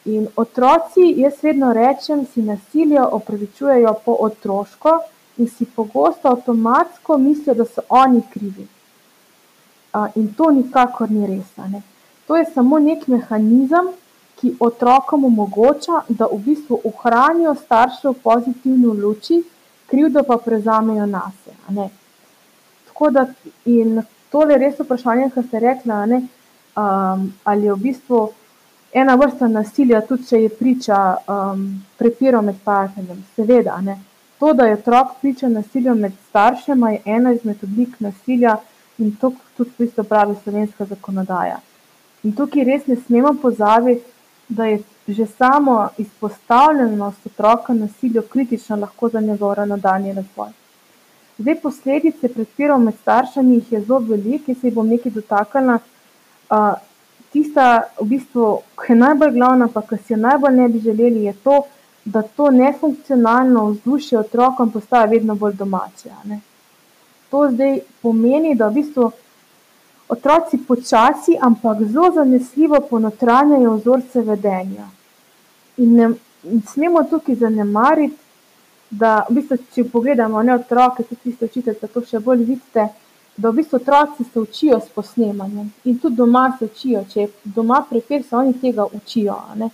In 0.04 0.28
otroci, 0.37 1.09
jaz 1.21 1.40
vedno 1.42 1.73
rečem, 1.73 2.26
si 2.33 2.42
nasilje 2.42 3.00
opravičujejo 3.18 3.94
po 4.04 4.16
otroško 4.26 4.99
in 5.40 5.49
si 5.49 5.64
pogosto 5.64 6.28
avtomatsko 6.28 7.18
mislijo, 7.18 7.54
da 7.54 7.64
so 7.64 7.83
oni 7.88 8.23
krivi. 8.33 8.66
In 10.21 10.28
to 10.37 10.50
nikakor 10.50 11.11
ni 11.11 11.26
res. 11.26 11.56
Ne? 11.56 11.83
To 12.26 12.37
je 12.37 12.45
samo 12.54 12.78
nek 12.78 13.07
mehanizem, 13.07 13.90
ki 14.40 14.54
otrokom 14.61 15.25
omogoča, 15.25 16.02
da 16.09 16.26
v 16.33 16.38
bistvu 16.45 16.81
ohranijo 16.85 17.54
starše 17.54 18.09
v 18.09 18.14
pozitivni 18.23 18.87
luči, 18.87 19.43
krivdo 19.87 20.23
pa 20.23 20.37
prevzamejo 20.37 21.07
na 21.07 21.23
sebe. 21.45 21.88
Tako 22.88 23.11
da, 23.11 23.26
in 23.64 24.02
tole 24.31 24.54
je 24.54 24.59
res 24.59 24.81
vprašanje, 24.81 25.31
kar 25.35 25.45
ste 25.45 25.61
rekli, 25.61 25.93
um, 26.76 27.28
ali 27.45 27.66
je 27.66 27.75
v 27.75 27.83
bistvu 27.83 28.23
ena 28.93 29.14
vrsta 29.14 29.49
nasilja, 29.49 30.00
tudi 30.07 30.26
če 30.26 30.43
je 30.43 30.49
priča 30.49 30.99
um, 31.16 31.66
prepirom 31.99 32.45
med 32.45 32.59
partnerjem. 32.64 33.25
Seveda, 33.37 33.81
ne. 33.81 33.99
to, 34.38 34.52
da 34.52 34.66
je 34.66 34.75
otrok 34.75 35.16
priča 35.21 35.49
nasilju 35.49 35.95
med 35.95 36.12
staršema, 36.28 36.90
je 36.90 37.02
ena 37.04 37.33
izmed 37.33 37.62
oblik 37.62 38.00
nasilja 38.00 38.57
in 38.99 39.14
to 39.21 39.33
tudi 39.57 39.71
v 39.71 39.85
bistvu 39.85 40.04
pravi 40.04 40.37
slovenska 40.45 40.85
zakonodaja. 40.85 41.59
In 42.25 42.33
tukaj 42.33 42.64
res 42.64 42.87
ne 42.87 42.97
smemo 42.97 43.35
pozabiti, 43.43 44.04
da 44.49 44.66
je 44.66 44.83
že 45.09 45.26
samo 45.26 45.88
izpostavljenost 45.99 47.26
otroka 47.26 47.75
nasilju 47.75 48.23
kritično 48.23 48.76
lahko 48.76 49.09
za 49.09 49.21
njegov 49.21 49.54
nadaljni 49.66 50.12
razvoj. 50.12 50.49
Zdaj, 51.38 51.61
posledice 51.61 52.28
prepirov 52.28 52.81
med 52.81 52.95
staršami 53.02 53.54
jih 53.54 53.73
je 53.73 53.81
zelo 53.81 53.99
veliko, 53.99 54.50
jaz 54.50 54.61
se 54.61 54.66
jih 54.66 54.75
bom 54.75 54.88
nekaj 54.88 55.12
dotaknila. 55.12 55.78
Uh, 56.50 56.73
tista, 57.33 57.83
v 58.00 58.07
bistvu, 58.14 58.62
ki 58.78 58.93
je 58.93 58.97
najbolj 58.97 59.33
glavna, 59.35 59.69
pa 59.69 59.83
ki 59.83 59.99
si 59.99 60.12
jo 60.12 60.19
najbolj 60.23 60.57
ne 60.57 60.69
bi 60.69 60.81
želeli, 60.81 61.25
je 61.25 61.33
to, 61.45 61.62
da 62.04 62.23
to 62.23 62.50
nefunkcionalno 62.50 63.66
vzdušje 63.66 64.19
otrokom 64.19 64.71
postaja 64.71 65.11
vedno 65.11 65.35
bolj 65.35 65.54
domače. 65.59 66.11
To 67.31 67.49
zdaj 67.50 67.81
pomeni, 68.02 68.54
da 68.54 68.69
v 68.69 68.75
bistvu 68.75 69.11
otroci 70.08 70.58
počasi, 70.68 71.38
ampak 71.40 71.82
zelo 71.82 72.11
zanesljivo 72.14 72.80
ponotranjajo 72.90 73.76
vzorce 73.76 74.20
vedenja. 74.20 74.88
In 75.76 75.96
ne 75.96 76.12
in 76.44 76.61
smemo 76.61 77.02
tukaj 77.08 77.34
zanemariti, 77.40 78.16
da 78.90 79.25
v 79.28 79.34
bistvu, 79.34 79.56
če 79.75 79.84
pogledamo 79.88 80.42
ne 80.42 80.54
otroke, 80.54 81.02
tudi 81.02 81.30
tiste 81.30 81.49
učiteljice, 81.49 81.88
to 81.88 82.02
še 82.04 82.20
bolj 82.20 82.44
vidite 82.44 82.84
da 83.37 83.50
v 83.50 83.52
bistvu 83.52 83.76
otroci 83.76 84.25
se 84.25 84.40
učijo 84.40 84.80
s 84.80 84.88
posnemanjem 84.88 85.73
in 85.84 85.99
tudi 85.99 86.16
doma 86.16 86.56
se 86.58 86.64
učijo, 86.64 87.04
če 87.12 87.20
je 87.20 87.28
doma 87.44 87.84
prepir, 87.90 88.23
se 88.23 88.37
oni 88.37 88.52
tega 88.61 88.87
učijo. 88.92 89.37
Ne? 89.56 89.70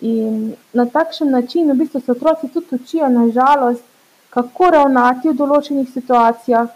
In 0.00 0.54
na 0.72 0.86
takšen 0.86 1.30
način 1.30 1.70
v 1.70 1.74
bistvu 1.74 2.00
se 2.00 2.12
otroci 2.12 2.48
tudi 2.48 2.74
učijo, 2.74 3.08
nažalost, 3.08 3.84
kako 4.30 4.70
ravnati 4.70 5.28
v 5.28 5.36
določenih 5.38 5.92
situacijah, 5.92 6.68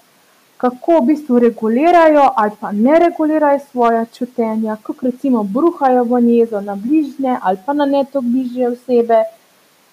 kako 0.60 1.00
v 1.00 1.06
bistvu 1.06 1.38
regulirajo 1.38 2.28
ali 2.36 2.50
pa 2.60 2.72
ne 2.72 2.98
regulirajo 2.98 3.58
svoje 3.70 4.06
čutenja, 4.06 4.76
kako 4.82 5.06
recimo 5.06 5.42
bruhajo 5.42 6.04
v 6.04 6.20
njezo 6.20 6.60
na 6.60 6.76
bližnje 6.76 7.36
ali 7.42 7.58
pa 7.66 7.72
na 7.72 7.86
neto 7.86 8.20
bližnje 8.20 8.68
osebe. 8.68 9.22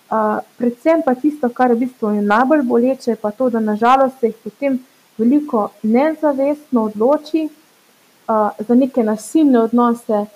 Uh, 0.09 0.39
predvsem 0.57 1.01
pa 1.05 1.15
tisto, 1.15 1.49
kar 1.49 1.71
je 1.71 1.75
v 1.75 1.79
bistvu 1.79 2.11
najbolj 2.21 2.61
boleče, 2.61 3.11
je 3.11 3.15
pa 3.15 3.31
to, 3.31 3.49
da 3.49 3.59
nažalost 3.59 4.19
se 4.19 4.27
jih 4.27 4.35
potem 4.43 4.79
veliko 5.17 5.69
nezavestno 5.83 6.83
odloči 6.83 7.47
uh, 7.47 8.49
za 8.59 8.75
neke 8.75 9.03
nasilne 9.03 9.59
odnose 9.59 10.19
uh, 10.19 10.27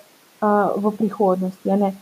v 0.76 0.96
prihodnosti. 0.96 1.68
Ne. 1.68 1.94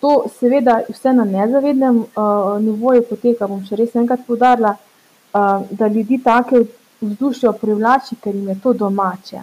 To 0.00 0.24
seveda 0.40 0.80
vse 0.88 1.12
na 1.12 1.24
nezavednem 1.24 1.98
uh, 1.98 2.60
nivoju 2.60 3.04
poteka, 3.10 3.48
bom 3.48 3.64
še 3.64 3.76
res 3.76 3.96
enkrat 3.96 4.20
podarila, 4.26 4.76
uh, 4.76 5.64
da 5.70 5.88
ljudi 5.88 6.20
take 6.24 6.64
vzdušje 7.00 7.52
privlači, 7.60 8.16
ker 8.16 8.34
jim 8.34 8.48
je 8.48 8.60
to 8.62 8.72
domače. 8.72 9.40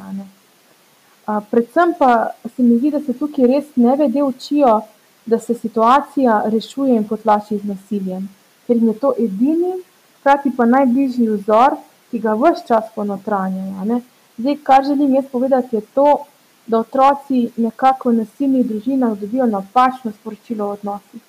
Uh, 1.28 1.44
predvsem 1.52 1.94
pa 2.00 2.30
se 2.56 2.64
mi 2.64 2.78
zdi, 2.78 2.92
da 2.92 3.02
se 3.02 3.14
tukaj 3.14 3.48
res 3.48 3.66
ne 3.76 3.96
vede 3.96 4.24
učijo, 4.24 4.82
da 5.26 5.40
se 5.40 5.54
situacija 5.54 6.44
rešuje 6.46 6.96
in 6.96 7.08
potlači 7.08 7.58
z 7.58 7.68
nasiljem, 7.68 8.30
ker 8.68 8.78
jim 8.78 8.88
je 8.88 9.00
to 9.00 9.14
edini, 9.20 9.74
hkrati 10.20 10.52
pa 10.58 10.66
najbližji 10.66 11.30
vzor, 11.30 11.78
ki 12.12 12.20
ga 12.20 12.36
vse 12.38 12.68
čas 12.68 12.92
ponotranjajo. 12.96 14.00
Zdaj, 14.38 14.58
kar 14.64 14.84
želim 14.86 15.16
jaz 15.16 15.26
povedati, 15.32 15.76
je 15.76 15.82
to, 15.82 16.26
da 16.68 16.80
otroci 16.80 17.50
nekako 17.58 18.10
v 18.10 18.22
nasilnih 18.24 18.66
družinah 18.68 19.18
dobijo 19.20 19.46
napačno 19.46 20.12
sporočilo 20.12 20.66
o 20.66 20.78
odnosih. 20.78 21.22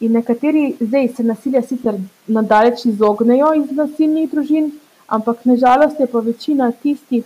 In 0.00 0.12
nekateri 0.12 0.76
zdaj 0.80 1.08
se 1.16 1.22
nasilja 1.22 1.62
sicer 1.62 1.96
na 2.26 2.42
daleč 2.42 2.84
izognejo 2.86 3.48
iz 3.58 3.70
nasilnih 3.74 4.30
družin, 4.30 4.70
ampak 5.08 5.44
na 5.44 5.56
žalost 5.56 6.00
je 6.00 6.06
pa 6.06 6.20
večina 6.20 6.70
tistih, 6.72 7.24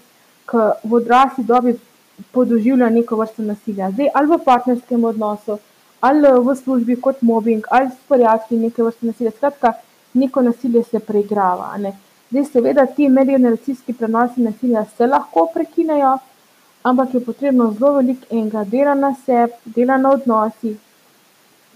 ki 0.48 0.62
v 0.84 0.94
odrasli 0.98 1.44
dobi 1.44 1.74
podoživlja 2.32 2.88
neko 2.90 3.16
vrsto 3.16 3.42
nasilja. 3.42 3.90
Zdaj, 3.90 4.08
ali 4.14 4.30
v 4.30 4.38
partnerskem 4.44 5.04
odnosu, 5.04 5.58
ali 6.00 6.32
v 6.46 6.54
službi 6.56 6.96
kot 7.00 7.22
mobbing, 7.22 7.66
ali 7.70 7.90
s 7.90 7.98
prijatelji 8.08 8.60
neke 8.60 8.82
vrste 8.82 9.06
nasilja. 9.06 9.30
Skratka, 9.36 9.72
neko 10.14 10.42
nasilje 10.42 10.82
se 10.84 10.98
preigrava. 10.98 11.74
Zdaj, 12.30 12.44
seveda, 12.52 12.86
ti 12.86 13.08
medgeneracijski 13.08 13.92
prenosi 13.92 14.40
nasilja 14.40 14.84
se 14.96 15.06
lahko 15.06 15.46
prekinejo, 15.54 16.16
ampak 16.82 17.14
je 17.14 17.20
potrebno 17.24 17.72
zelo 17.72 17.92
veliko 17.98 18.26
enega 18.30 18.64
dela 18.64 18.94
na 18.94 19.14
sebi, 19.26 19.52
dela 19.64 19.98
na 19.98 20.10
odnosih. 20.10 20.76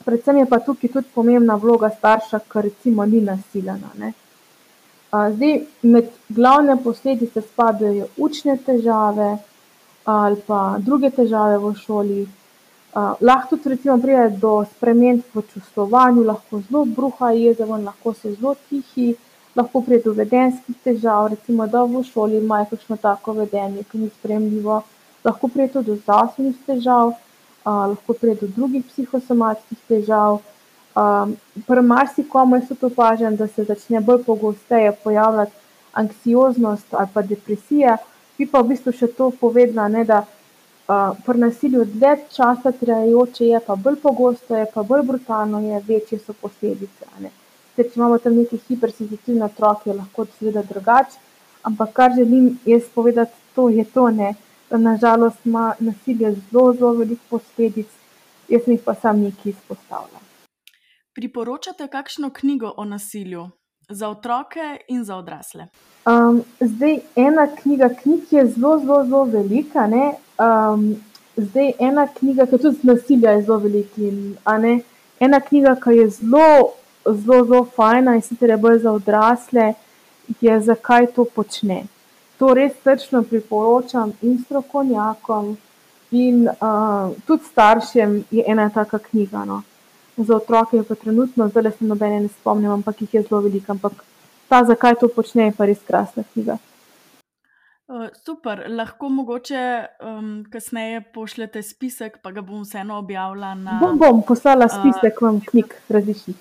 Predvsem 0.06 0.36
je 0.38 0.46
pa 0.46 0.60
tukaj 0.62 0.90
tudi 0.92 1.08
pomembna 1.14 1.56
vloga 1.58 1.90
starša, 1.90 2.38
ki 2.46 2.62
recimo 2.68 3.06
ni 3.06 3.20
nasilen. 3.26 3.82
Zdaj, 5.10 5.54
med 5.82 6.10
glavne 6.28 6.76
posledice 6.82 7.42
spadajo 7.42 8.06
učne 8.16 8.56
težave 8.66 9.36
ali 10.06 10.36
pa 10.46 10.76
druge 10.78 11.10
težave 11.10 11.58
v 11.58 11.72
šoli, 11.74 12.20
lahko 13.20 13.56
tudi 13.56 13.74
recimo 13.74 13.98
pride 13.98 14.38
do 14.40 14.52
sprememb 14.70 15.34
v 15.34 15.42
čustvovanju, 15.52 16.22
lahko 16.24 16.60
zelo 16.68 16.84
bruha 16.84 17.32
jeza 17.34 17.66
ven, 17.66 17.84
lahko 17.84 18.14
so 18.14 18.30
zelo 18.30 18.54
tihi, 18.68 19.16
lahko 19.56 19.82
pride 19.82 20.04
do 20.04 20.14
vedenjskih 20.14 20.78
težav, 20.84 21.32
recimo 21.34 21.66
da 21.66 21.82
v 21.82 22.04
šoli 22.06 22.38
imajo 22.38 22.70
kakšno 22.70 22.96
tako 23.02 23.34
vedenje, 23.40 23.82
ki 23.90 24.04
ni 24.04 24.08
sprejemljivo, 24.14 24.82
lahko 25.24 25.48
pride 25.48 25.72
tudi 25.72 25.90
do 25.90 25.96
zdravstvenih 25.96 26.62
težav, 26.70 27.16
lahko 27.66 28.14
pride 28.14 28.40
do 28.40 28.46
drugih 28.46 28.84
psihosomatskih 28.84 29.78
težav. 29.88 30.40
pri 31.66 31.82
marsikomu 31.82 32.56
jaz 32.56 32.68
tudi 32.68 32.86
opažam, 32.86 33.36
da 33.36 33.46
se 33.46 33.64
začne 33.64 34.00
bolj 34.00 34.22
pogosteje 34.24 34.92
pojavljati 35.04 35.52
anksioznost 35.92 36.86
ali 36.90 37.08
pa 37.14 37.22
depresija. 37.22 37.96
Bi 38.38 38.46
pa 38.46 38.60
v 38.60 38.68
bistvu 38.68 38.92
še 38.92 39.06
to 39.16 39.30
povedala, 39.40 39.88
ne, 39.88 40.04
da, 40.04 40.24
pri 41.26 41.38
nasilju 41.38 41.84
dlje 41.84 42.16
časa 42.36 42.72
trajajoče 42.72 43.46
je 43.46 43.60
pa 43.66 43.76
bolj 43.76 43.96
pogosto, 44.02 44.56
je 44.56 44.66
pa 44.74 44.82
bolj 44.82 45.02
brutalno, 45.02 45.60
je 45.60 45.82
večje 45.88 46.18
so 46.18 46.32
posledice. 46.32 47.08
Zdaj, 47.74 47.88
če 47.88 47.96
imamo 47.96 48.18
tam 48.18 48.36
neke 48.36 48.56
hipersenzitivne 48.68 49.44
otroke, 49.44 49.90
je 49.90 49.96
lahko 49.96 50.26
seveda 50.38 50.62
drugače, 50.62 51.18
ampak 51.62 51.92
kar 51.92 52.14
želim 52.16 52.58
jaz 52.64 52.88
povedati, 52.94 53.32
to 53.54 53.68
je 53.68 53.84
to, 53.84 54.10
ne, 54.10 54.32
da 54.32 54.45
na 54.70 54.96
žalost 54.96 55.46
ima 55.46 55.74
nasilje 55.80 56.32
zelo, 56.32 56.72
zelo 56.72 56.92
veliko 56.92 57.22
posledic, 57.30 57.86
jaz 58.48 58.64
sem 58.64 58.74
jih 58.74 58.82
pa 58.84 58.94
samo 58.94 59.22
nekaj 59.22 59.50
izpostavila. 59.50 60.20
Priporočate 61.14 61.88
kakšno 61.88 62.30
knjigo 62.30 62.72
o 62.76 62.84
nasilju 62.84 63.48
za 63.88 64.08
otroke 64.08 64.78
in 64.88 65.04
za 65.04 65.16
odrasle? 65.16 65.68
zdaj, 66.60 66.98
ena 67.16 67.46
knjiga, 67.62 67.88
knjig 68.02 68.20
je 68.30 68.46
zelo, 68.46 68.78
zelo, 68.78 69.04
zelo 69.04 69.24
veliko, 69.24 69.78
a 69.78 69.86
ne. 69.86 70.14
zdaj, 71.36 71.72
ena 71.78 72.06
knjiga, 72.06 72.46
ke 72.46 72.58
tudi 72.58 72.78
nasilja 72.82 73.30
je 73.30 73.42
zelo 73.42 73.58
veliko 73.58 74.00
in, 74.00 74.36
a 74.44 74.58
ne, 74.58 74.80
ena 75.20 75.40
knjiga, 75.40 75.74
ke 75.74 75.90
je 75.90 76.08
zelo, 76.10 76.72
zelo, 77.04 77.44
zelo 77.44 77.64
fajn, 77.76 78.14
in 78.14 78.22
sicer 78.22 78.50
je 78.50 78.56
bolj 78.56 78.78
za 78.78 78.92
odrasle, 78.92 79.74
je 80.40 80.60
Zakaj 80.60 81.06
to 81.14 81.24
počne. 81.24 81.84
To 82.38 82.54
res 82.54 82.72
srčno 82.84 83.22
priporočam 83.24 84.12
in 84.22 84.38
strokovnjakom 84.44 85.56
in, 86.10 86.48
tudi 87.26 87.44
staršem 87.44 88.24
je 88.30 88.44
ena 88.46 88.68
taka 88.70 88.98
knjiga, 88.98 89.44
no. 89.44 89.62
Za 90.16 90.36
otroke 90.36 90.76
je 90.76 90.84
pa 90.84 90.94
trenutno, 90.94 91.48
zdajle 91.48 91.72
se 91.72 91.84
nobene 91.84 92.20
ne 92.20 92.28
spomnim, 92.28 92.70
ampak 92.70 93.00
jih 93.00 93.14
je 93.14 93.22
zelo 93.22 93.40
veliko, 93.40 93.72
ampak 93.72 94.04
ta 94.48 94.64
Zakaj 94.64 94.94
to 95.00 95.08
počne 95.08 95.50
je 95.50 95.52
pa 95.56 95.66
res 95.66 95.82
krasna 95.86 96.24
knjiga. 96.32 96.58
super, 98.24 98.64
lahko 98.68 99.08
mogoče, 99.08 99.86
kasneje 100.52 101.00
pošljete 101.14 101.62
spisek, 101.62 102.18
pa 102.22 102.32
ga 102.32 102.42
bom 102.42 102.62
vseeno 102.62 102.98
objavila 102.98 103.54
na, 103.54 103.78
Bom, 103.80 103.98
bom, 103.98 104.22
poslala 104.26 104.68
spisek 104.68 105.20
vam 105.20 105.40
knjig 105.40 105.74
različnih. 105.88 106.36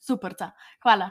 Superca, 0.00 0.50
hvala. 0.82 1.10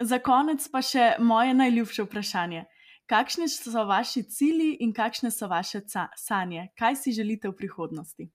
Za 0.00 0.18
konec 0.18 0.68
pa 0.68 0.82
še 0.82 1.14
moje 1.18 1.54
najljubše 1.54 2.04
vprašanje. 2.06 2.64
Kakšni 3.06 3.48
so 3.48 3.84
vaši 3.86 4.22
cilji 4.22 4.72
in 4.82 4.92
kakšne 4.92 5.30
so 5.30 5.48
vaše 5.48 5.80
sanje? 6.16 6.68
Kaj 6.78 6.96
si 6.96 7.12
želite 7.12 7.48
v 7.48 7.56
prihodnosti? 7.56 8.28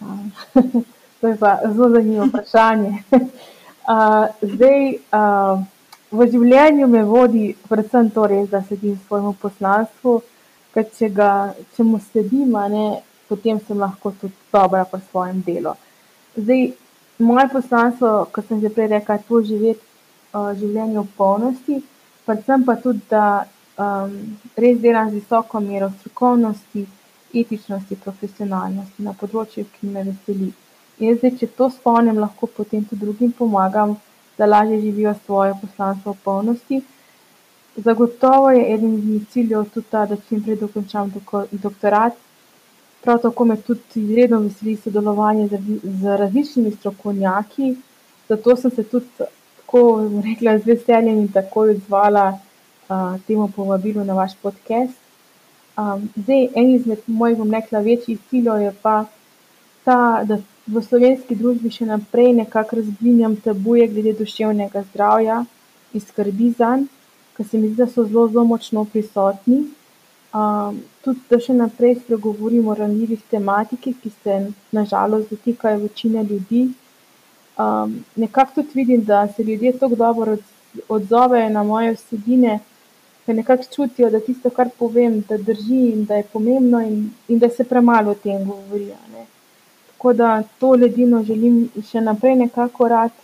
To 1.20 1.28
je 1.28 1.36
pa 1.40 1.56
zelo 1.64 1.88
zanimivo 1.88 2.26
vprašanje. 2.26 2.98
zdaj, 4.52 4.82
v 6.12 6.26
življenju 6.32 6.88
me 6.90 7.00
vodi 7.08 7.54
predvsem 7.68 8.10
to 8.12 8.26
res, 8.28 8.50
da 8.50 8.60
sledim 8.62 8.98
svojemu 9.06 9.32
poslanstvu, 9.40 10.18
ker 10.74 10.84
če 10.98 11.08
ga, 11.16 11.30
če 11.76 11.86
mu 11.88 12.02
sledim, 12.10 12.52
ne, 12.68 13.00
potem 13.30 13.56
sem 13.64 13.80
lahko 13.80 14.12
tudi 14.20 14.36
dobra 14.52 14.84
pri 14.90 15.00
svojem 15.06 15.40
delu. 15.46 15.72
Zdaj, 16.36 16.66
moje 17.24 17.48
poslanstvo, 17.54 18.12
kot 18.34 18.50
sem 18.50 18.60
že 18.60 18.74
prej 18.74 18.92
rekla, 18.92 19.16
je 19.16 19.28
to 19.30 19.40
živeti, 19.48 19.93
življenje 20.34 21.00
v 21.00 21.08
polnosti, 21.16 21.80
predvsem 22.26 22.64
pa 22.64 22.76
tudi, 22.76 23.02
da, 23.10 23.46
res 24.56 24.78
delam 24.82 25.10
z 25.10 25.20
visoko 25.20 25.60
mero 25.60 25.90
strokovnosti, 25.98 26.84
etičnosti, 27.34 27.98
profesionalnosti 28.04 29.02
na 29.02 29.14
področju, 29.18 29.66
ki 29.74 29.90
me 29.90 30.04
veseli. 30.06 30.52
In 31.02 31.16
zdaj, 31.18 31.32
če 31.40 31.48
to 31.58 31.68
izpolnim, 31.72 32.20
lahko 32.22 32.46
potem 32.46 32.84
tudi 32.86 33.02
drugim 33.02 33.32
pomagam, 33.34 33.96
da 34.38 34.46
lažje 34.46 34.80
živijo 34.80 35.14
svoje 35.26 35.54
poslanstvo 35.60 36.12
v 36.12 36.22
polnosti. 36.24 36.82
Zagotovo 37.76 38.50
je 38.54 38.74
eden 38.74 38.94
izmed 38.98 39.26
ciljev 39.30 39.64
tudi 39.74 39.90
ta, 39.90 40.04
da 40.06 40.16
čim 40.28 40.42
prej 40.42 40.60
dokončam 40.60 41.10
doktorat. 41.50 42.14
Prav 43.02 43.18
tako 43.22 43.44
me 43.44 43.56
tudi 43.56 44.00
izredno 44.00 44.38
veseli 44.46 44.76
sodelovanje 44.76 45.48
z 45.48 45.58
z 45.82 46.16
različnimi 46.22 46.70
strokovnjaki, 46.78 47.74
zato 48.28 48.56
sem 48.56 48.70
se 48.70 48.84
tudi, 48.84 49.26
tako 49.64 50.10
rekla, 50.24 50.58
z 50.58 50.64
veseljem 50.64 51.18
in 51.18 51.28
takoj 51.28 51.70
odzvala, 51.70 52.38
temu 53.26 53.48
povabilu 53.56 54.04
na 54.04 54.14
vaš 54.14 54.32
podcast. 54.42 54.98
zdaj, 56.16 56.48
en 56.54 56.74
izmed 56.74 56.98
mojih, 57.06 57.38
bom 57.38 57.50
rekla, 57.50 57.80
večjih 57.80 58.18
ciljev 58.30 58.60
je 58.60 58.72
pa 58.82 59.04
ta, 59.84 60.22
da 60.24 60.38
v 60.66 60.82
slovenski 60.82 61.34
družbi 61.34 61.70
še 61.70 61.86
naprej 61.86 62.32
nekako 62.32 62.76
razblinjam 62.76 63.36
tabuje 63.36 63.88
glede 63.88 64.12
duševnega 64.12 64.84
zdravja 64.92 65.44
in 65.92 66.00
skrbi 66.00 66.50
zanj, 66.58 66.86
ke 67.36 67.44
se 67.44 67.58
mi 67.58 67.68
zdi, 67.68 67.76
da 67.82 67.86
so 67.86 68.04
zelo, 68.04 68.28
zelo 68.28 68.44
močno 68.44 68.84
prisotni. 68.84 69.64
tudi, 71.04 71.20
da 71.30 71.38
še 71.38 71.54
naprej 71.54 72.00
spregovorim 72.00 72.68
o 72.68 72.74
ranljivih 72.74 73.20
tematikah, 73.30 73.94
ki 74.02 74.10
se 74.22 74.38
na 74.72 74.84
žalost 74.84 75.30
dotikajo 75.30 75.78
večine 75.78 76.24
ljudi. 76.24 76.68
Nekako 78.16 78.54
tudi 78.54 78.68
vidim, 78.74 79.04
da 79.04 79.28
se 79.28 79.42
ljudje 79.42 79.78
tako 79.78 79.94
dobro 79.94 80.36
odzovejo 80.88 81.48
na 81.48 81.62
moje 81.62 81.92
vsebine, 81.92 82.58
ke 83.26 83.34
nekako 83.34 83.64
čutijo, 83.74 84.10
da 84.10 84.20
tisto, 84.20 84.50
kar 84.50 84.68
povem, 84.78 85.20
da 85.28 85.36
drži 85.36 85.90
in 85.92 86.04
da 86.04 86.14
je 86.14 86.26
pomembno 86.32 86.80
in, 86.80 87.10
in 87.28 87.38
da 87.38 87.48
se 87.48 87.64
premalo 87.64 88.10
o 88.10 88.14
tem 88.14 88.44
govori. 88.44 88.92
Tako 89.86 90.12
da 90.12 90.42
to 90.58 90.70
ledino 90.70 91.22
želim 91.22 91.68
še 91.90 92.00
naprej 92.00 92.36
nekako 92.36 92.84
orati. 92.84 93.20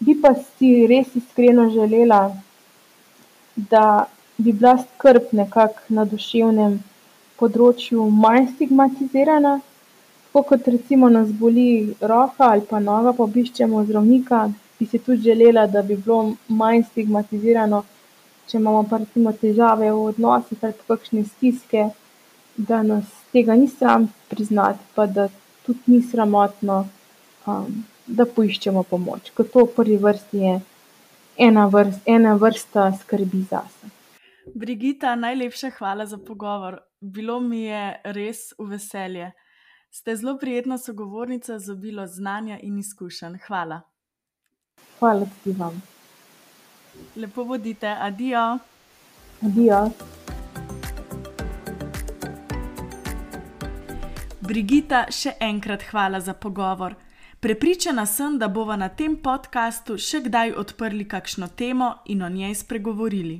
bi 0.00 0.20
pa 0.20 0.34
si 0.34 0.86
res 0.86 1.14
iskreno 1.14 1.68
želela, 1.70 2.36
da 3.56 4.06
bi 4.38 4.52
bila 4.52 4.78
skrb 4.78 5.22
nekako 5.32 5.80
na 5.88 6.04
duševnem 6.04 6.80
področju 7.38 8.10
manj 8.10 8.48
stigmatizirana. 8.54 9.60
Tako 10.28 10.42
kot 10.48 10.68
recimo 10.68 11.08
nas 11.08 11.32
boli 11.32 11.94
roka 12.00 12.44
ali 12.52 12.62
pa 12.70 12.80
noga 12.80 13.12
pa 13.12 13.24
obiščemo 13.24 13.84
zdravnika, 13.84 14.42
bi 14.78 14.86
si 14.86 14.98
tudi 14.98 15.22
želela, 15.22 15.66
da 15.66 15.82
bi 15.82 15.96
bilo 15.96 16.34
manj 16.48 16.84
stigmatizirano, 16.90 17.82
če 18.46 18.58
imamo 18.60 18.84
pa 18.90 19.00
recimo 19.02 19.32
težave 19.32 19.90
v 19.90 20.04
odnosih 20.12 20.58
ali 20.62 20.86
kakšne 20.88 21.24
stiske, 21.24 21.88
da 22.56 22.82
nas 22.82 23.08
tega 23.32 23.56
ni 23.56 23.68
sram 23.68 24.08
priznati 24.28 24.84
pa 24.94 25.06
da 25.06 25.28
tudi 25.66 25.96
ni 25.96 26.02
sramotno, 26.02 26.84
da 28.06 28.24
poiščemo 28.36 28.82
pomoč, 28.82 29.32
ker 29.36 29.48
to 29.48 29.64
v 29.64 29.74
prvi 29.76 29.96
vrsti 29.96 30.44
je 30.44 30.54
ena 31.48 31.68
ena 32.06 32.34
vrsta 32.34 32.92
skrbi 33.00 33.42
zase. 33.50 33.90
Brigita, 34.54 35.14
najlepša 35.14 35.70
hvala 35.78 36.06
za 36.06 36.18
pogovor. 36.18 36.78
Bilo 37.00 37.40
mi 37.40 37.62
je 37.62 38.00
res 38.04 38.52
veselje. 38.58 39.32
Ste 39.90 40.16
zelo 40.16 40.38
prijetna 40.38 40.78
sogovornica 40.78 41.58
z 41.58 41.72
obilo 41.72 42.06
znanja 42.06 42.58
in 42.62 42.78
izkušenj. 42.78 43.38
Hvala. 43.46 43.80
Hvala 44.98 45.26
tudi 45.44 45.58
vam. 45.58 45.82
Lepo 47.16 47.44
bodite, 47.44 47.96
adijo. 48.00 48.58
Adijo. 49.42 49.90
Brigita, 54.40 55.06
še 55.12 55.34
enkrat 55.40 55.82
hvala 55.90 56.20
za 56.20 56.32
pogovor. 56.34 56.94
Prepričana 57.40 58.06
sem, 58.06 58.38
da 58.38 58.48
bova 58.48 58.76
na 58.76 58.88
tem 58.88 59.16
podkastu 59.22 59.98
še 59.98 60.22
kdaj 60.24 60.54
odprli 60.58 61.04
kakšno 61.08 61.48
temo 61.48 61.90
in 62.06 62.22
o 62.22 62.28
njej 62.28 62.54
spregovorili. 62.54 63.36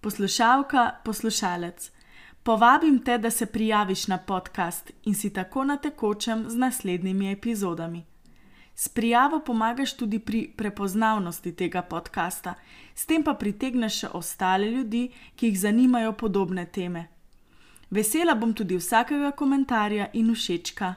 Poslušalka, 0.00 0.84
poslušalec, 1.04 1.90
povabim 2.42 2.98
te, 3.04 3.18
da 3.18 3.30
se 3.30 3.46
prijaviš 3.46 4.06
na 4.06 4.18
podcast 4.18 4.90
in 5.04 5.14
si 5.14 5.32
tako 5.32 5.64
na 5.64 5.76
tekočem 5.76 6.44
z 6.48 6.56
naslednjimi 6.56 7.32
epizodami. 7.32 8.04
S 8.74 8.88
prijavo 8.88 9.40
pomagaš 9.40 9.96
tudi 9.96 10.18
pri 10.18 10.52
prepoznavnosti 10.56 11.52
tega 11.52 11.82
podcasta, 11.82 12.54
s 12.94 13.06
tem 13.06 13.24
pa 13.24 13.34
pritegneš 13.34 13.98
še 14.00 14.08
ostale 14.14 14.70
ljudi, 14.70 15.08
ki 15.36 15.46
jih 15.46 15.60
zanimajo 15.60 16.12
podobne 16.12 16.66
teme. 16.66 17.08
Vesela 17.90 18.34
bom 18.34 18.52
tudi 18.54 18.76
vsakega 18.76 19.32
komentarja 19.32 20.10
in 20.12 20.34
všečka. 20.34 20.94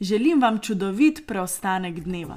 Želim 0.00 0.40
vam 0.40 0.58
čudovit 0.58 1.26
preostanek 1.26 2.00
dneva. 2.00 2.36